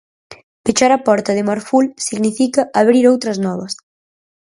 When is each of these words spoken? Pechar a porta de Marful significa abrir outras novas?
Pechar 0.63 0.91
a 0.93 1.03
porta 1.07 1.31
de 1.37 1.45
Marful 1.49 1.85
significa 2.07 2.61
abrir 2.81 3.03
outras 3.11 3.37
novas? 3.45 3.73